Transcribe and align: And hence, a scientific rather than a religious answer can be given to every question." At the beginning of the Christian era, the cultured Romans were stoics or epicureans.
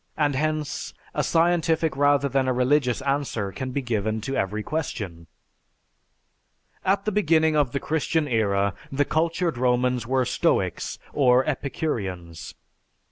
And 0.17 0.33
hence, 0.33 0.95
a 1.13 1.23
scientific 1.23 1.95
rather 1.95 2.27
than 2.27 2.47
a 2.47 2.53
religious 2.53 3.03
answer 3.03 3.51
can 3.51 3.69
be 3.69 3.83
given 3.83 4.19
to 4.21 4.35
every 4.35 4.63
question." 4.63 5.27
At 6.83 7.05
the 7.05 7.11
beginning 7.11 7.55
of 7.55 7.71
the 7.71 7.79
Christian 7.79 8.27
era, 8.27 8.73
the 8.91 9.05
cultured 9.05 9.59
Romans 9.59 10.07
were 10.07 10.25
stoics 10.25 10.97
or 11.13 11.45
epicureans. 11.47 12.55